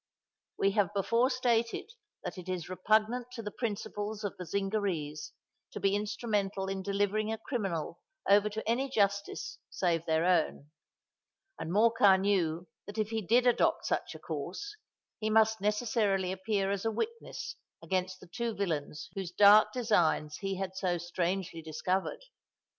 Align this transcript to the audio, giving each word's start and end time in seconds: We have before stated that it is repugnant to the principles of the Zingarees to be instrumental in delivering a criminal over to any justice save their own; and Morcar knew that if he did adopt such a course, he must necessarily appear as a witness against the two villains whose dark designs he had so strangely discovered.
We 0.57 0.71
have 0.71 0.95
before 0.95 1.29
stated 1.29 1.91
that 2.23 2.39
it 2.39 2.49
is 2.49 2.69
repugnant 2.69 3.27
to 3.33 3.43
the 3.43 3.51
principles 3.51 4.23
of 4.23 4.35
the 4.37 4.45
Zingarees 4.47 5.31
to 5.73 5.79
be 5.79 5.95
instrumental 5.95 6.65
in 6.69 6.81
delivering 6.81 7.31
a 7.31 7.37
criminal 7.37 7.99
over 8.27 8.49
to 8.49 8.67
any 8.67 8.89
justice 8.89 9.59
save 9.69 10.07
their 10.07 10.25
own; 10.25 10.71
and 11.59 11.71
Morcar 11.71 12.17
knew 12.19 12.67
that 12.87 12.97
if 12.97 13.11
he 13.11 13.21
did 13.21 13.45
adopt 13.45 13.85
such 13.85 14.15
a 14.15 14.19
course, 14.19 14.75
he 15.19 15.29
must 15.29 15.61
necessarily 15.61 16.31
appear 16.31 16.71
as 16.71 16.83
a 16.83 16.89
witness 16.89 17.55
against 17.83 18.19
the 18.19 18.27
two 18.27 18.55
villains 18.55 19.07
whose 19.13 19.29
dark 19.31 19.71
designs 19.71 20.37
he 20.37 20.55
had 20.55 20.75
so 20.75 20.97
strangely 20.97 21.61
discovered. 21.61 22.23